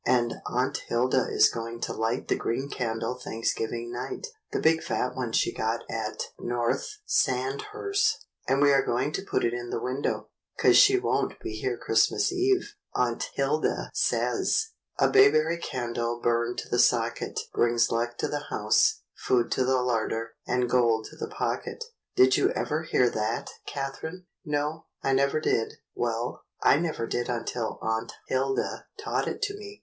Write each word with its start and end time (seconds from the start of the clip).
And 0.07 0.33
Aunt 0.47 0.77
Hilda 0.87 1.27
is 1.29 1.47
going 1.51 1.79
to 1.81 1.93
light 1.93 2.27
the 2.27 2.35
green 2.35 2.69
candle 2.69 3.21
Thanksgiv 3.23 3.71
ing 3.71 3.91
night, 3.93 4.25
the 4.51 4.59
big 4.59 4.81
fat 4.81 5.15
one 5.15 5.31
she 5.31 5.53
got 5.53 5.81
at 5.91 6.23
North 6.39 6.97
Sand 7.05 7.61
hurst; 7.71 8.25
and 8.47 8.63
we 8.63 8.73
are 8.73 8.83
going 8.83 9.11
to 9.11 9.21
put 9.21 9.45
it 9.45 9.53
in 9.53 9.69
the 9.69 9.79
window, 9.79 10.29
'cause 10.57 10.75
she 10.75 10.97
won't 10.97 11.39
be 11.39 11.53
here 11.53 11.77
Christmas 11.77 12.31
Eve. 12.31 12.73
Aunt 12.95 13.29
Hilda 13.35 13.91
says,— 13.93 14.69
*A 14.97 15.07
Bayberry 15.07 15.57
Candle 15.59 16.19
Burned 16.19 16.57
to 16.57 16.69
the 16.69 16.79
Socket, 16.79 17.39
Brings 17.53 17.91
Luck 17.91 18.17
to 18.17 18.27
the 18.27 18.45
House, 18.49 19.01
Food 19.13 19.51
to 19.51 19.63
the 19.63 19.83
Larder, 19.83 20.31
And 20.47 20.67
Gold 20.67 21.09
to 21.11 21.15
the 21.15 21.29
Pocket.* 21.29 21.83
Did 22.15 22.37
you 22.37 22.49
ever 22.53 22.81
hear 22.81 23.07
that, 23.07 23.51
Catherine?" 23.67 24.25
"No, 24.43 24.87
I 25.03 25.13
never 25.13 25.39
did." 25.39 25.73
"Well, 25.93 26.41
I 26.59 26.77
never 26.79 27.05
did 27.05 27.29
until 27.29 27.77
Aunt 27.83 28.13
Hilda 28.29 28.87
taught 28.97 29.27
it 29.27 29.43
to 29.43 29.55
me. 29.55 29.79